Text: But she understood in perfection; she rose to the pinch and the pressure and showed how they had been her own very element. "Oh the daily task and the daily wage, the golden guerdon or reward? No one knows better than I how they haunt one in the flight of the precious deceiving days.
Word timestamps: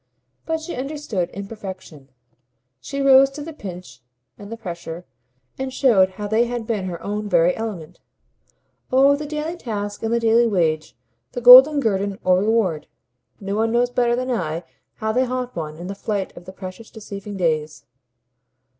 But 0.47 0.59
she 0.59 0.73
understood 0.75 1.29
in 1.29 1.47
perfection; 1.47 2.09
she 2.79 3.03
rose 3.03 3.29
to 3.29 3.43
the 3.43 3.53
pinch 3.53 4.01
and 4.35 4.51
the 4.51 4.57
pressure 4.57 5.05
and 5.59 5.71
showed 5.71 6.09
how 6.17 6.25
they 6.27 6.45
had 6.45 6.65
been 6.65 6.85
her 6.85 6.99
own 7.03 7.29
very 7.29 7.55
element. 7.55 7.99
"Oh 8.91 9.15
the 9.15 9.27
daily 9.27 9.55
task 9.57 10.01
and 10.01 10.11
the 10.11 10.19
daily 10.19 10.47
wage, 10.47 10.97
the 11.33 11.39
golden 11.41 11.79
guerdon 11.79 12.17
or 12.23 12.39
reward? 12.39 12.87
No 13.39 13.53
one 13.55 13.71
knows 13.71 13.91
better 13.91 14.15
than 14.15 14.31
I 14.31 14.63
how 14.95 15.11
they 15.11 15.25
haunt 15.25 15.55
one 15.55 15.77
in 15.77 15.85
the 15.85 15.93
flight 15.93 16.35
of 16.35 16.45
the 16.45 16.51
precious 16.51 16.89
deceiving 16.89 17.37
days. 17.37 17.85